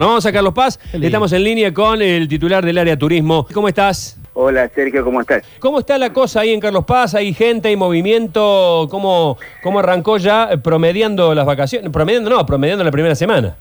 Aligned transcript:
Vamos 0.00 0.24
a 0.26 0.32
Carlos 0.32 0.54
Paz, 0.54 0.78
estamos 0.92 1.32
en 1.32 1.42
línea 1.42 1.74
con 1.74 2.00
el 2.00 2.28
titular 2.28 2.64
del 2.64 2.78
área 2.78 2.96
turismo. 2.96 3.48
¿Cómo 3.52 3.66
estás? 3.66 4.16
Hola 4.32 4.68
Sergio, 4.72 5.02
¿cómo 5.02 5.20
estás? 5.20 5.42
¿Cómo 5.58 5.80
está 5.80 5.98
la 5.98 6.12
cosa 6.12 6.42
ahí 6.42 6.52
en 6.52 6.60
Carlos 6.60 6.84
Paz? 6.84 7.16
¿Hay 7.16 7.34
gente, 7.34 7.66
hay 7.66 7.74
movimiento? 7.74 8.86
¿Cómo, 8.92 9.38
cómo 9.60 9.80
arrancó 9.80 10.18
ya 10.18 10.50
promediando 10.62 11.34
las 11.34 11.44
vacaciones? 11.44 11.90
Promediando, 11.90 12.30
no, 12.30 12.46
promediando 12.46 12.84
la 12.84 12.92
primera 12.92 13.16
semana. 13.16 13.56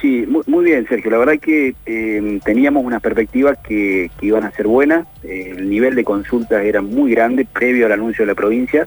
Sí, 0.00 0.24
muy, 0.28 0.44
muy 0.46 0.64
bien 0.64 0.86
Sergio, 0.86 1.10
la 1.10 1.18
verdad 1.18 1.40
que 1.42 1.74
eh, 1.86 2.38
teníamos 2.44 2.84
unas 2.84 3.02
perspectivas 3.02 3.58
que, 3.58 4.12
que, 4.20 4.26
iban 4.26 4.44
a 4.44 4.52
ser 4.52 4.68
buenas, 4.68 5.08
eh, 5.24 5.54
el 5.56 5.68
nivel 5.68 5.96
de 5.96 6.04
consultas 6.04 6.62
era 6.64 6.82
muy 6.82 7.10
grande 7.10 7.48
previo 7.52 7.86
al 7.86 7.92
anuncio 7.92 8.22
de 8.24 8.28
la 8.28 8.36
provincia 8.36 8.86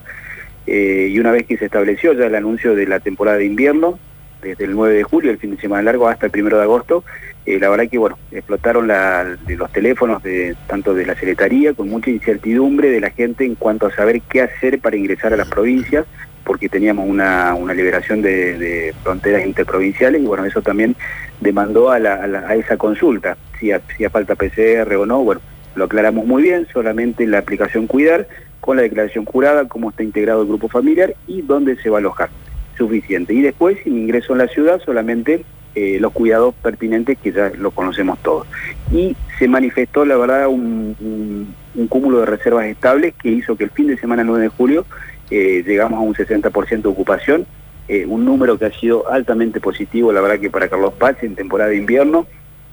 eh, 0.66 1.08
y 1.10 1.18
una 1.18 1.32
vez 1.32 1.44
que 1.46 1.58
se 1.58 1.66
estableció 1.66 2.14
ya 2.14 2.24
el 2.24 2.34
anuncio 2.34 2.74
de 2.74 2.86
la 2.86 3.00
temporada 3.00 3.36
de 3.36 3.44
invierno, 3.44 3.98
desde 4.42 4.64
el 4.64 4.72
9 4.72 4.94
de 4.94 5.02
julio, 5.02 5.30
el 5.30 5.38
fin 5.38 5.50
de 5.50 5.60
semana 5.60 5.82
largo, 5.82 6.08
hasta 6.08 6.26
el 6.26 6.32
1 6.44 6.56
de 6.56 6.62
agosto. 6.62 7.04
Eh, 7.46 7.58
la 7.58 7.70
verdad 7.70 7.88
que, 7.90 7.98
bueno, 7.98 8.18
explotaron 8.30 8.88
los 8.88 9.72
teléfonos 9.72 10.22
de 10.22 10.54
tanto 10.66 10.94
de 10.94 11.06
la 11.06 11.14
Secretaría 11.14 11.72
con 11.74 11.88
mucha 11.88 12.10
incertidumbre 12.10 12.90
de 12.90 13.00
la 13.00 13.10
gente 13.10 13.44
en 13.44 13.54
cuanto 13.54 13.86
a 13.86 13.94
saber 13.94 14.20
qué 14.22 14.42
hacer 14.42 14.80
para 14.80 14.96
ingresar 14.96 15.32
a 15.32 15.36
las 15.36 15.48
provincias, 15.48 16.04
porque 16.44 16.68
teníamos 16.68 17.08
una, 17.08 17.54
liberación 17.74 18.22
de, 18.22 18.94
fronteras 19.02 19.46
interprovinciales 19.46 20.22
y, 20.22 20.26
bueno, 20.26 20.44
eso 20.44 20.62
también 20.62 20.94
demandó 21.40 21.90
a 21.90 22.54
esa 22.54 22.76
consulta, 22.76 23.36
si 23.58 23.72
hacía 23.72 24.10
falta 24.10 24.34
PCR 24.34 24.94
o 24.96 25.06
no, 25.06 25.22
bueno, 25.22 25.40
lo 25.74 25.84
aclaramos 25.84 26.26
muy 26.26 26.42
bien, 26.42 26.66
solamente 26.72 27.26
la 27.26 27.38
aplicación 27.38 27.86
Cuidar, 27.86 28.26
con 28.60 28.76
la 28.76 28.82
declaración 28.82 29.24
jurada, 29.24 29.68
cómo 29.68 29.90
está 29.90 30.02
integrado 30.02 30.42
el 30.42 30.48
grupo 30.48 30.68
familiar 30.68 31.14
y 31.26 31.42
dónde 31.42 31.76
se 31.76 31.88
va 31.88 31.98
a 31.98 32.00
alojar 32.00 32.28
suficiente. 32.78 33.34
Y 33.34 33.42
después, 33.42 33.76
sin 33.84 33.98
ingreso 33.98 34.32
en 34.32 34.38
la 34.38 34.48
ciudad, 34.48 34.80
solamente 34.84 35.44
eh, 35.74 35.98
los 36.00 36.12
cuidados 36.12 36.54
pertinentes 36.56 37.18
que 37.18 37.30
ya 37.30 37.52
lo 37.56 37.70
conocemos 37.70 38.18
todos. 38.20 38.46
Y 38.90 39.14
se 39.38 39.46
manifestó, 39.46 40.04
la 40.04 40.16
verdad, 40.16 40.48
un, 40.48 40.96
un, 41.74 41.88
cúmulo 41.88 42.20
de 42.20 42.26
reservas 42.26 42.66
estables 42.66 43.14
que 43.14 43.28
hizo 43.28 43.56
que 43.56 43.64
el 43.64 43.70
fin 43.70 43.86
de 43.86 43.98
semana 43.98 44.24
9 44.24 44.42
de 44.42 44.48
julio 44.48 44.86
eh, 45.30 45.62
llegamos 45.64 45.98
a 45.98 46.00
un 46.00 46.14
60% 46.14 46.82
de 46.82 46.88
ocupación, 46.88 47.46
eh, 47.86 48.06
un 48.06 48.24
número 48.24 48.58
que 48.58 48.64
ha 48.64 48.72
sido 48.72 49.08
altamente 49.10 49.60
positivo, 49.60 50.12
la 50.12 50.20
verdad 50.20 50.40
que 50.40 50.50
para 50.50 50.68
Carlos 50.68 50.94
Paz 50.94 51.16
en 51.22 51.36
temporada 51.36 51.70
de 51.70 51.76
invierno. 51.76 52.26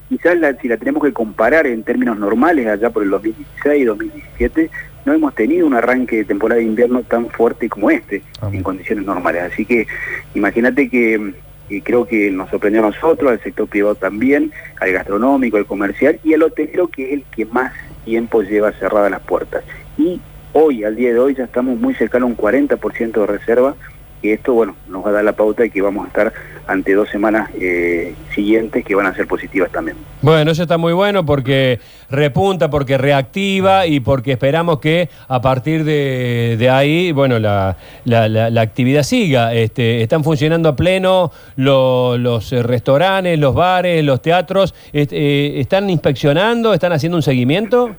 Quizás 0.10 0.38
si 0.62 0.68
la 0.68 0.78
tenemos 0.78 1.04
que 1.04 1.14
comparar 1.14 1.68
en 1.68 1.84
términos 1.84 2.18
normales, 2.18 2.68
allá 2.68 2.90
por 2.92 3.04
el 3.04 3.10
2016, 3.10 3.86
2017, 3.86 4.70
no 5.06 5.14
hemos 5.14 5.36
tenido 5.36 5.68
un 5.68 5.76
arranque 5.76 6.18
de 6.18 6.26
temporada 6.26 6.60
de 6.60 6.68
invierno 6.68 7.04
tan 7.04 7.30
fuerte 7.30 7.70
como 7.70 7.90
este, 7.92 8.24
en 8.52 8.64
condiciones 8.64 9.06
normales. 9.06 9.44
Así 9.54 9.66
que 9.66 9.88
imagínate 10.34 10.90
que, 10.90 11.34
que, 11.70 11.82
creo 11.82 12.08
que 12.08 12.32
nos 12.32 12.50
sorprendió 12.50 12.84
a 12.84 12.90
nosotros, 12.90 13.32
al 13.32 13.42
sector 13.42 13.68
privado 13.68 13.96
también, 13.96 14.52
al 14.80 14.92
gastronómico, 14.92 15.58
al 15.58 15.66
comercial 15.66 16.20
y 16.24 16.34
al 16.34 16.44
hotelero, 16.44 16.88
que 16.88 17.06
es 17.06 17.14
el 17.14 17.24
que 17.36 17.46
más 17.46 17.72
tiempo 18.04 18.42
lleva 18.42 18.72
cerradas 18.74 19.12
las 19.12 19.22
puertas. 19.22 19.64
Y 19.98 20.20
hoy, 20.54 20.84
al 20.84 20.96
día 20.96 21.14
de 21.14 21.20
hoy, 21.20 21.36
ya 21.36 21.44
estamos 21.44 21.80
muy 21.80 21.94
cercanos 21.94 22.28
a 22.28 22.32
un 22.32 22.38
40% 22.38 23.12
de 23.12 23.28
reserva, 23.28 23.76
y 24.22 24.32
esto, 24.32 24.54
bueno, 24.54 24.76
nos 24.88 25.06
va 25.06 25.10
a 25.10 25.14
dar 25.14 25.24
la 25.24 25.36
pauta 25.36 25.64
de 25.64 25.70
que 25.70 25.82
vamos 25.82 26.06
a 26.06 26.08
estar 26.08 26.34
ante 26.68 26.94
dos 26.94 27.10
semanas 27.10 27.50
eh, 27.60 28.14
siguientes 28.34 28.84
que 28.84 28.96
van 28.96 29.06
a 29.06 29.16
ser 29.16 29.28
positivas 29.28 29.72
también. 29.72 29.98
Bueno, 30.22 30.52
eso 30.52 30.64
está 30.64 30.78
muy 30.78 30.94
bueno 30.94 31.26
porque 31.26 31.80
repunta, 32.10 32.70
porque 32.70 32.98
reactiva 32.98 33.88
y 33.88 34.00
porque 34.00 34.34
esperamos 34.34 34.80
que 34.80 35.10
a 35.28 35.42
partir 35.42 35.84
de, 35.84 36.56
de 36.58 36.70
ahí, 36.70 37.12
bueno, 37.12 37.40
la, 37.40 37.78
la, 38.06 38.28
la, 38.28 38.50
la, 38.50 38.62
actividad 38.62 39.04
siga. 39.04 39.54
Este, 39.54 40.02
están 40.02 40.24
funcionando 40.24 40.70
a 40.70 40.76
pleno 40.76 41.32
lo, 41.56 42.18
los 42.18 42.52
restaurantes, 42.52 43.38
los 43.38 43.54
bares, 43.54 44.04
los 44.04 44.22
teatros. 44.22 44.74
Este, 44.92 45.16
eh, 45.18 45.60
¿Están 45.60 45.90
inspeccionando? 45.90 46.74
¿Están 46.74 46.94
haciendo 46.94 47.18
un 47.18 47.24
seguimiento? 47.24 47.96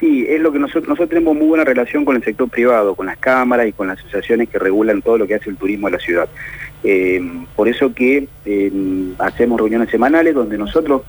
Sí, 0.00 0.26
es 0.28 0.40
lo 0.40 0.52
que 0.52 0.60
nosotros, 0.60 0.88
nosotros 0.88 1.08
tenemos 1.08 1.34
muy 1.34 1.48
buena 1.48 1.64
relación 1.64 2.04
con 2.04 2.14
el 2.14 2.22
sector 2.22 2.48
privado, 2.48 2.94
con 2.94 3.06
las 3.06 3.18
cámaras 3.18 3.66
y 3.66 3.72
con 3.72 3.88
las 3.88 3.98
asociaciones 3.98 4.48
que 4.48 4.58
regulan 4.58 5.02
todo 5.02 5.18
lo 5.18 5.26
que 5.26 5.34
hace 5.34 5.50
el 5.50 5.56
turismo 5.56 5.88
de 5.88 5.92
la 5.94 5.98
ciudad. 5.98 6.28
Eh, 6.84 7.20
por 7.56 7.68
eso 7.68 7.92
que 7.92 8.28
eh, 8.44 8.72
hacemos 9.18 9.58
reuniones 9.58 9.90
semanales 9.90 10.34
donde 10.34 10.58
nosotros 10.58 11.02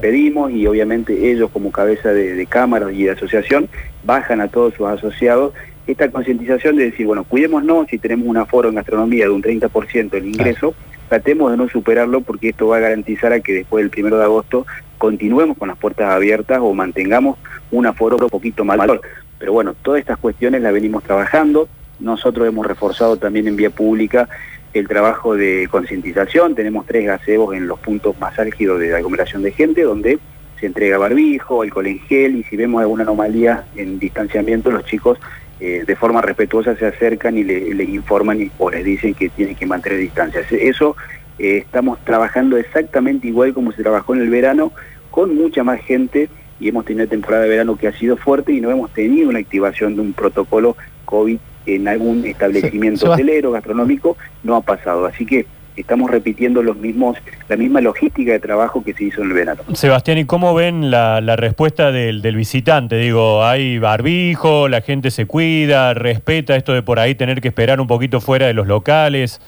pedimos 0.00 0.52
y 0.52 0.66
obviamente 0.66 1.30
ellos 1.30 1.50
como 1.50 1.72
cabeza 1.72 2.12
de, 2.12 2.34
de 2.34 2.46
cámaras 2.46 2.92
y 2.92 3.04
de 3.04 3.10
asociación 3.10 3.68
bajan 4.04 4.40
a 4.40 4.48
todos 4.48 4.74
sus 4.74 4.86
asociados 4.86 5.52
esta 5.92 6.10
concientización 6.10 6.76
de 6.76 6.90
decir, 6.90 7.06
bueno, 7.06 7.24
cuidémonos 7.24 7.88
si 7.88 7.98
tenemos 7.98 8.26
un 8.26 8.36
aforo 8.36 8.68
en 8.68 8.74
gastronomía 8.74 9.24
de 9.24 9.30
un 9.30 9.42
30% 9.42 10.10
del 10.10 10.26
ingreso, 10.26 10.74
tratemos 11.08 11.50
de 11.50 11.56
no 11.56 11.68
superarlo 11.68 12.20
porque 12.20 12.50
esto 12.50 12.68
va 12.68 12.76
a 12.76 12.80
garantizar 12.80 13.32
a 13.32 13.40
que 13.40 13.54
después 13.54 13.82
del 13.82 13.90
primero 13.90 14.18
de 14.18 14.24
agosto 14.24 14.66
continuemos 14.98 15.56
con 15.56 15.68
las 15.68 15.78
puertas 15.78 16.10
abiertas 16.10 16.58
o 16.60 16.74
mantengamos 16.74 17.38
un 17.70 17.86
aforo 17.86 18.16
un 18.18 18.28
poquito 18.28 18.64
mayor. 18.64 19.00
Pero 19.38 19.52
bueno, 19.52 19.74
todas 19.80 20.00
estas 20.00 20.18
cuestiones 20.18 20.60
las 20.60 20.72
venimos 20.72 21.02
trabajando. 21.04 21.68
Nosotros 22.00 22.46
hemos 22.46 22.66
reforzado 22.66 23.16
también 23.16 23.48
en 23.48 23.56
vía 23.56 23.70
pública 23.70 24.28
el 24.74 24.88
trabajo 24.88 25.36
de 25.36 25.68
concientización. 25.70 26.54
Tenemos 26.54 26.86
tres 26.86 27.06
gazebos 27.06 27.56
en 27.56 27.66
los 27.66 27.78
puntos 27.78 28.18
más 28.20 28.38
álgidos 28.38 28.80
de 28.80 28.94
aglomeración 28.94 29.42
de 29.42 29.52
gente, 29.52 29.82
donde 29.82 30.18
se 30.60 30.66
entrega 30.66 30.98
barbijo, 30.98 31.62
alcohol 31.62 31.86
en 31.86 32.00
gel, 32.00 32.36
y 32.36 32.44
si 32.44 32.56
vemos 32.56 32.80
alguna 32.80 33.04
anomalía 33.04 33.64
en 33.76 33.98
distanciamiento, 33.98 34.70
los 34.70 34.84
chicos 34.84 35.18
eh, 35.60 35.84
de 35.86 35.96
forma 35.96 36.20
respetuosa 36.20 36.76
se 36.76 36.86
acercan 36.86 37.36
y 37.36 37.44
le, 37.44 37.74
les 37.74 37.88
informan 37.88 38.50
o 38.58 38.70
les 38.70 38.84
dicen 38.84 39.14
que 39.14 39.28
tienen 39.28 39.54
que 39.54 39.66
mantener 39.66 39.98
distancia. 39.98 40.42
Eso 40.50 40.96
eh, 41.38 41.58
estamos 41.58 41.98
trabajando 42.04 42.56
exactamente 42.56 43.28
igual 43.28 43.54
como 43.54 43.72
se 43.72 43.82
trabajó 43.82 44.14
en 44.14 44.22
el 44.22 44.30
verano, 44.30 44.72
con 45.10 45.34
mucha 45.36 45.64
más 45.64 45.80
gente 45.80 46.28
y 46.60 46.68
hemos 46.68 46.84
tenido 46.84 47.06
temporada 47.06 47.44
de 47.44 47.50
verano 47.50 47.76
que 47.76 47.88
ha 47.88 47.92
sido 47.92 48.16
fuerte 48.16 48.52
y 48.52 48.60
no 48.60 48.70
hemos 48.70 48.92
tenido 48.92 49.28
una 49.28 49.38
activación 49.38 49.94
de 49.94 50.02
un 50.02 50.12
protocolo 50.12 50.76
COVID 51.04 51.38
en 51.74 51.88
algún 51.88 52.24
establecimiento 52.24 53.06
sí, 53.06 53.12
hotelero, 53.12 53.52
gastronómico, 53.52 54.16
no 54.42 54.56
ha 54.56 54.60
pasado. 54.60 55.06
Así 55.06 55.26
que 55.26 55.46
estamos 55.76 56.10
repitiendo 56.10 56.62
los 56.62 56.76
mismos, 56.76 57.16
la 57.48 57.56
misma 57.56 57.80
logística 57.80 58.32
de 58.32 58.40
trabajo 58.40 58.82
que 58.82 58.94
se 58.94 59.04
hizo 59.04 59.22
en 59.22 59.28
el 59.28 59.34
verano. 59.34 59.62
Sebastián, 59.74 60.18
¿y 60.18 60.24
cómo 60.24 60.54
ven 60.54 60.90
la, 60.90 61.20
la 61.20 61.36
respuesta 61.36 61.92
del, 61.92 62.22
del, 62.22 62.36
visitante? 62.36 62.96
Digo, 62.96 63.44
hay 63.44 63.78
barbijo, 63.78 64.68
la 64.68 64.80
gente 64.80 65.10
se 65.10 65.26
cuida, 65.26 65.94
respeta 65.94 66.56
esto 66.56 66.72
de 66.72 66.82
por 66.82 66.98
ahí 66.98 67.14
tener 67.14 67.40
que 67.40 67.48
esperar 67.48 67.80
un 67.80 67.86
poquito 67.86 68.20
fuera 68.20 68.46
de 68.46 68.54
los 68.54 68.66
locales. 68.66 69.40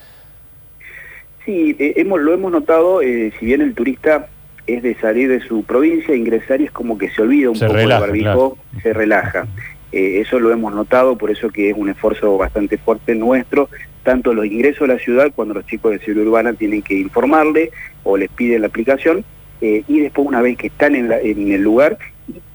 Sí, 1.44 1.74
eh, 1.78 1.94
hemos, 1.96 2.20
lo 2.20 2.34
hemos 2.34 2.52
notado, 2.52 3.02
eh, 3.02 3.32
si 3.38 3.46
bien 3.46 3.60
el 3.60 3.74
turista 3.74 4.28
es 4.66 4.82
de 4.82 4.94
salir 4.96 5.28
de 5.28 5.40
su 5.40 5.64
provincia, 5.64 6.14
ingresar 6.14 6.60
y 6.60 6.64
es 6.64 6.70
como 6.70 6.96
que 6.96 7.10
se 7.10 7.22
olvida 7.22 7.50
un 7.50 7.56
se 7.56 7.66
poco 7.66 7.78
relaja, 7.78 8.04
el 8.04 8.10
barbijo, 8.10 8.54
claro. 8.54 8.82
se 8.82 8.92
relaja. 8.92 9.46
Eh, 9.92 10.20
eso 10.20 10.38
lo 10.38 10.52
hemos 10.52 10.74
notado, 10.74 11.16
por 11.16 11.30
eso 11.30 11.50
que 11.50 11.70
es 11.70 11.76
un 11.76 11.88
esfuerzo 11.88 12.36
bastante 12.36 12.78
fuerte 12.78 13.14
nuestro, 13.14 13.68
tanto 14.02 14.32
los 14.32 14.46
ingresos 14.46 14.82
a 14.88 14.94
la 14.94 14.98
ciudad, 14.98 15.32
cuando 15.34 15.54
los 15.54 15.66
chicos 15.66 15.92
de 15.92 15.98
seguridad 15.98 16.28
urbana 16.28 16.52
tienen 16.54 16.82
que 16.82 16.94
informarle 16.94 17.70
o 18.04 18.16
les 18.16 18.30
piden 18.30 18.62
la 18.62 18.68
aplicación, 18.68 19.24
eh, 19.60 19.82
y 19.88 20.00
después 20.00 20.26
una 20.26 20.40
vez 20.40 20.56
que 20.56 20.68
están 20.68 20.94
en 20.94 21.12
el 21.12 21.62
lugar, 21.62 21.98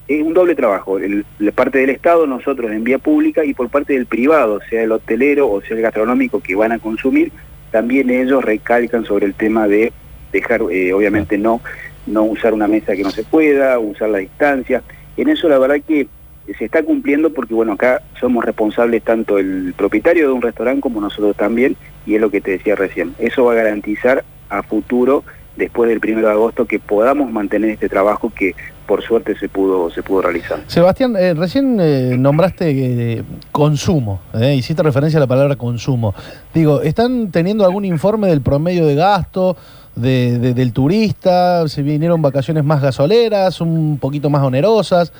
es 0.07 0.21
un 0.21 0.33
doble 0.33 0.55
trabajo, 0.55 0.99
el, 0.99 1.25
la 1.39 1.51
parte 1.51 1.79
del 1.79 1.89
Estado, 1.89 2.27
nosotros 2.27 2.71
en 2.71 2.83
vía 2.83 2.99
pública, 2.99 3.43
y 3.43 3.53
por 3.53 3.69
parte 3.69 3.93
del 3.93 4.05
privado, 4.05 4.59
sea 4.69 4.83
el 4.83 4.91
hotelero 4.91 5.49
o 5.49 5.61
sea 5.61 5.75
el 5.75 5.83
gastronómico 5.83 6.41
que 6.41 6.55
van 6.55 6.71
a 6.71 6.79
consumir, 6.79 7.31
también 7.71 8.09
ellos 8.09 8.43
recalcan 8.43 9.05
sobre 9.05 9.25
el 9.25 9.33
tema 9.33 9.67
de 9.67 9.91
dejar, 10.31 10.61
eh, 10.71 10.93
obviamente 10.93 11.37
no, 11.37 11.61
no 12.05 12.23
usar 12.23 12.53
una 12.53 12.67
mesa 12.67 12.95
que 12.95 13.03
no 13.03 13.11
se 13.11 13.23
pueda, 13.23 13.79
usar 13.79 14.09
la 14.09 14.19
distancia. 14.19 14.83
En 15.17 15.29
eso 15.29 15.49
la 15.49 15.57
verdad 15.57 15.81
que 15.85 16.07
se 16.53 16.65
está 16.65 16.83
cumpliendo 16.83 17.31
porque 17.31 17.53
bueno, 17.53 17.73
acá 17.73 18.01
somos 18.19 18.45
responsables 18.45 19.03
tanto 19.03 19.37
el 19.37 19.73
propietario 19.75 20.27
de 20.27 20.33
un 20.33 20.41
restaurante 20.41 20.81
como 20.81 21.01
nosotros 21.01 21.35
también, 21.35 21.75
y 22.05 22.15
es 22.15 22.21
lo 22.21 22.29
que 22.29 22.41
te 22.41 22.51
decía 22.51 22.75
recién. 22.75 23.15
Eso 23.17 23.45
va 23.45 23.53
a 23.53 23.55
garantizar 23.55 24.23
a 24.49 24.63
futuro, 24.63 25.23
después 25.55 25.89
del 25.89 25.99
primero 25.99 26.27
de 26.27 26.33
agosto, 26.33 26.65
que 26.65 26.79
podamos 26.79 27.31
mantener 27.31 27.71
este 27.71 27.89
trabajo 27.89 28.31
que 28.35 28.53
por 28.85 29.01
suerte 29.01 29.35
se 29.37 29.49
pudo 29.49 29.89
se 29.89 30.03
pudo 30.03 30.21
realizar. 30.21 30.59
Sebastián, 30.67 31.15
eh, 31.17 31.33
recién 31.33 31.79
eh, 31.79 32.15
nombraste 32.17 32.69
eh, 33.17 33.23
consumo, 33.51 34.21
hiciste 34.55 34.83
referencia 34.83 35.17
a 35.17 35.21
la 35.21 35.27
palabra 35.27 35.55
consumo. 35.55 36.13
Digo, 36.53 36.81
¿están 36.81 37.31
teniendo 37.31 37.65
algún 37.65 37.85
informe 37.85 38.27
del 38.27 38.41
promedio 38.41 38.85
de 38.85 38.95
gasto 38.95 39.57
de, 39.95 40.39
de, 40.39 40.53
del 40.53 40.73
turista? 40.73 41.67
¿Se 41.67 41.81
vinieron 41.81 42.21
vacaciones 42.21 42.63
más 42.63 42.81
gasoleras, 42.81 43.61
un 43.61 43.97
poquito 43.99 44.29
más 44.29 44.43
onerosas? 44.43 45.11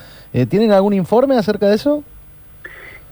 ¿Tienen 0.49 0.71
algún 0.71 0.93
informe 0.93 1.37
acerca 1.37 1.67
de 1.69 1.75
eso? 1.75 2.03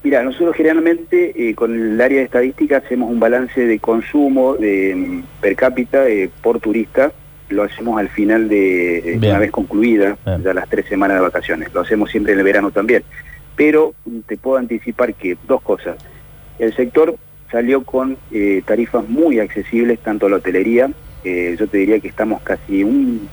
Mira, 0.03 0.21
nosotros 0.21 0.55
generalmente 0.57 1.49
eh, 1.49 1.55
con 1.55 1.73
el 1.73 2.01
área 2.01 2.17
de 2.17 2.25
estadística 2.25 2.77
hacemos 2.77 3.09
un 3.09 3.21
balance 3.21 3.65
de 3.65 3.79
consumo 3.79 4.55
de 4.55 4.93
mm, 4.95 5.23
per 5.39 5.55
cápita 5.55 6.07
eh, 6.09 6.29
por 6.41 6.59
turista, 6.59 7.13
lo 7.47 7.63
hacemos 7.63 7.97
al 7.97 8.09
final 8.09 8.49
de 8.49 9.17
Bien. 9.19 9.31
una 9.31 9.39
vez 9.39 9.51
concluida, 9.51 10.17
Bien. 10.25 10.43
ya 10.43 10.53
las 10.53 10.67
tres 10.67 10.87
semanas 10.87 11.17
de 11.17 11.21
vacaciones, 11.21 11.73
lo 11.73 11.81
hacemos 11.81 12.11
siempre 12.11 12.33
en 12.33 12.39
el 12.39 12.45
verano 12.45 12.71
también. 12.71 13.03
Pero 13.55 13.93
te 14.25 14.35
puedo 14.35 14.57
anticipar 14.57 15.13
que 15.13 15.37
dos 15.47 15.61
cosas, 15.61 15.95
el 16.59 16.75
sector 16.75 17.15
salió 17.49 17.83
con 17.85 18.17
eh, 18.31 18.61
tarifas 18.65 19.07
muy 19.07 19.39
accesibles, 19.39 19.99
tanto 19.99 20.27
la 20.27 20.37
hotelería 20.37 20.89
eh, 21.23 21.55
yo 21.59 21.67
te 21.67 21.77
diría 21.77 21.99
que 21.99 22.07
estamos 22.07 22.41
casi 22.41 22.83
un 22.83 23.27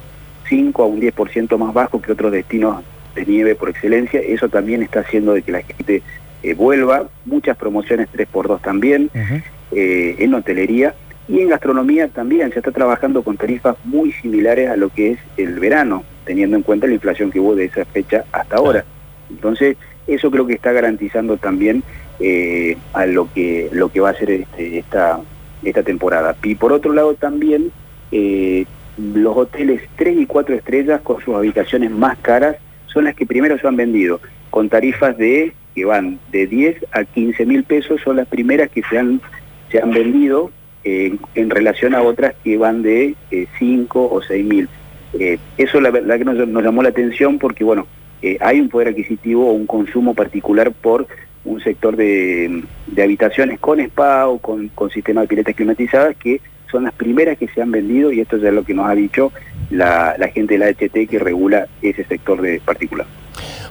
5 0.49 0.83
a 0.83 0.87
un 0.87 1.01
10% 1.01 1.57
más 1.57 1.73
bajo 1.73 2.03
que 2.03 2.13
otros 2.13 2.33
destinos 2.33 2.83
de 3.15 3.25
nieve 3.25 3.55
por 3.55 3.71
excelencia. 3.71 4.21
Eso 4.21 4.49
también 4.49 4.83
está 4.83 5.01
haciendo 5.01 5.33
de 5.35 5.43
que 5.43 5.53
la 5.53 5.63
gente 5.63 6.03
eh, 6.43 6.55
vuelva. 6.55 7.09
Muchas 7.25 7.57
promociones 7.57 8.09
3x2 8.13 8.61
también, 8.61 9.11
eh, 9.73 10.17
en 10.19 10.35
hotelería 10.35 10.95
y 11.29 11.41
en 11.41 11.49
gastronomía 11.49 12.09
también. 12.09 12.53
Se 12.53 12.59
está 12.59 12.73
trabajando 12.73 13.23
con 13.23 13.37
tarifas 13.37 13.77
muy 13.85 14.13
similares 14.13 14.69
a 14.69 14.77
lo 14.77 14.89
que 14.89 15.13
es 15.13 15.19
el 15.37 15.59
verano, 15.61 16.05
teniendo 16.25 16.57
en 16.57 16.63
cuenta 16.63 16.87
la 16.87 16.95
inflación 16.95 17.31
que 17.31 17.41
hubo 17.41 17.55
de 17.55 17.67
esa 17.67 17.85
fecha 17.85 18.25
hasta 18.33 18.57
ahora. 18.57 18.85
Entonces, 19.31 19.77
eso 20.07 20.31
creo 20.31 20.47
que 20.47 20.55
está 20.55 20.73
garantizando 20.73 21.37
también 21.37 21.85
eh, 22.19 22.77
a 22.93 23.07
lo 23.07 23.33
que, 23.33 23.69
lo 23.73 23.91
que 23.91 24.01
va 24.01 24.11
a 24.11 24.15
ser 24.15 24.31
este, 24.31 24.79
esta, 24.79 25.21
esta 25.63 25.83
temporada. 25.83 26.37
Y 26.43 26.55
por 26.55 26.73
otro 26.73 26.93
lado 26.93 27.15
también 27.15 27.71
los 28.11 29.37
hoteles 29.37 29.83
3 29.97 30.19
y 30.21 30.27
4 30.27 30.55
estrellas 30.55 31.01
con 31.03 31.23
sus 31.23 31.35
habitaciones 31.35 31.91
más 31.91 32.19
caras 32.19 32.57
son 32.87 33.05
las 33.05 33.15
que 33.15 33.27
primero 33.27 33.59
se 33.59 33.67
han 33.67 33.77
vendido, 33.77 34.21
con 34.51 34.69
tarifas 34.69 35.17
de 35.17 35.53
que 35.75 35.85
van 35.85 36.19
de 36.33 36.47
10 36.47 36.85
a 36.93 37.05
15 37.05 37.47
mil 37.47 37.63
pesos, 37.65 38.01
son 38.03 38.17
las 38.17 38.29
primeras 38.29 38.71
que 38.71 38.83
se 38.83 38.99
han, 38.99 39.21
se 39.71 39.81
han 39.81 39.93
vendido 39.93 40.51
eh, 40.85 41.17
en 41.35 41.51
relación 41.51 41.95
a 41.95 42.03
otras 42.03 42.35
que 42.43 42.57
van 42.57 42.83
de 42.83 43.15
5 43.59 44.01
eh, 44.05 44.09
o 44.11 44.23
6 44.23 44.45
mil. 44.45 44.69
Eh, 45.19 45.39
eso 45.57 45.81
la 45.81 45.91
verdad 45.91 46.19
que 46.19 46.25
nos, 46.25 46.37
llamó 46.65 46.83
la 46.83 46.89
atención 46.89 47.39
porque, 47.39 47.65
bueno, 47.65 47.87
hay 48.41 48.61
un 48.61 48.69
poder 48.69 48.89
adquisitivo 48.89 49.49
o 49.49 49.53
un 49.53 49.67
consumo 49.67 50.13
particular 50.15 50.73
por 50.73 51.07
un 51.45 51.61
sector 51.61 51.97
de, 51.97 52.63
habitaciones 53.03 53.59
con 53.61 53.81
spa 53.81 54.29
o 54.29 54.39
con, 54.39 54.69
con 54.69 54.91
sistema 54.91 55.23
de 55.23 55.29
piletas 55.29 55.55
climatizadas 55.55 56.17
que 56.17 56.41
son 56.71 56.85
las 56.85 56.93
primeras 56.93 57.37
que 57.39 57.49
se 57.49 57.61
han 57.61 57.71
vendido 57.71 58.13
y 58.13 58.21
esto 58.21 58.37
es 58.37 58.43
lo 58.43 58.65
que 58.65 58.75
nos 58.75 58.89
ha 58.89 58.95
dicho 58.95 59.33
la, 59.71 60.17
gente 60.33 60.57
de 60.57 60.59
la 60.59 60.69
HT 60.69 61.09
que 61.09 61.19
regula 61.19 61.67
ese 61.83 62.05
sector 62.05 62.41
de 62.41 62.61
particular. 62.61 63.07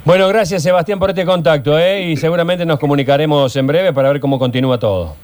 Bueno, 0.06 0.28
gracias 0.28 0.64
Sebastián 0.64 1.00
por 1.00 1.10
este 1.10 1.26
contacto 1.26 1.78
¿eh? 1.78 2.10
y 2.10 2.18
seguramente 2.18 2.66
nos 2.66 2.80
comunicaremos 2.80 3.56
en 3.56 3.68
breve 3.68 3.94
para 3.94 4.10
ver 4.12 4.20
cómo 4.20 4.40
continúa 4.40 4.80
todo. 4.80 5.16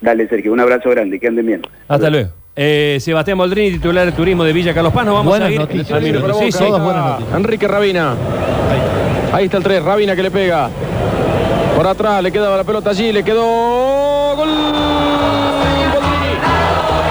Dale 0.00 0.28
Sergio, 0.28 0.52
un 0.52 0.60
abrazo 0.60 0.90
grande, 0.90 1.20
que 1.20 1.28
anden 1.28 1.46
bien. 1.46 1.62
Hasta 1.88 2.08
luego. 2.08 2.30
Eh, 2.56 2.98
Sebastián 3.00 3.38
Boldrini, 3.38 3.72
titular 3.72 4.06
de 4.06 4.12
turismo 4.12 4.44
de 4.44 4.52
Villa 4.52 4.74
Carlos 4.74 4.92
Paz. 4.92 5.04
Nos 5.04 5.14
vamos 5.14 5.38
a 5.38 5.50
ir 5.50 5.60
noticias. 5.60 6.02
Sí, 6.38 6.52
sí. 6.52 6.64
Enrique 7.34 7.68
Rabina. 7.68 8.16
Ahí 9.32 9.44
está 9.44 9.58
el 9.58 9.62
3, 9.62 9.84
Rabina 9.84 10.16
que 10.16 10.22
le 10.22 10.30
pega. 10.30 10.70
Por 11.80 11.86
atrás, 11.86 12.22
le 12.22 12.30
quedaba 12.30 12.58
la 12.58 12.64
pelota 12.64 12.90
allí, 12.90 13.10
le 13.10 13.24
quedó. 13.24 13.99